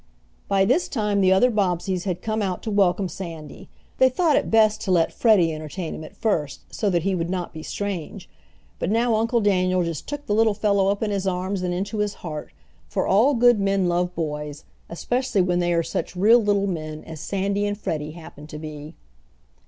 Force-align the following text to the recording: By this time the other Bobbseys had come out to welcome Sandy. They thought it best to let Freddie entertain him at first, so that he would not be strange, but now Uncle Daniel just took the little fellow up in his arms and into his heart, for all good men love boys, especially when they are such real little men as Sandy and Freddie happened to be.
By 0.47 0.65
this 0.65 0.87
time 0.87 1.21
the 1.21 1.31
other 1.31 1.51
Bobbseys 1.51 2.05
had 2.05 2.23
come 2.23 2.41
out 2.41 2.63
to 2.63 2.71
welcome 2.71 3.07
Sandy. 3.07 3.69
They 3.99 4.09
thought 4.09 4.35
it 4.35 4.49
best 4.49 4.81
to 4.81 4.91
let 4.91 5.13
Freddie 5.13 5.53
entertain 5.53 5.93
him 5.93 6.03
at 6.03 6.15
first, 6.15 6.61
so 6.73 6.89
that 6.89 7.03
he 7.03 7.13
would 7.13 7.29
not 7.29 7.53
be 7.53 7.61
strange, 7.61 8.27
but 8.79 8.89
now 8.89 9.13
Uncle 9.13 9.41
Daniel 9.41 9.83
just 9.83 10.07
took 10.07 10.25
the 10.25 10.33
little 10.33 10.55
fellow 10.55 10.87
up 10.87 11.03
in 11.03 11.11
his 11.11 11.27
arms 11.27 11.61
and 11.61 11.71
into 11.71 11.99
his 11.99 12.15
heart, 12.25 12.51
for 12.87 13.05
all 13.05 13.35
good 13.35 13.59
men 13.59 13.87
love 13.87 14.15
boys, 14.15 14.63
especially 14.89 15.41
when 15.41 15.59
they 15.59 15.71
are 15.71 15.83
such 15.83 16.15
real 16.15 16.39
little 16.41 16.65
men 16.65 17.03
as 17.03 17.19
Sandy 17.19 17.67
and 17.67 17.77
Freddie 17.77 18.13
happened 18.13 18.49
to 18.49 18.57
be. 18.57 18.95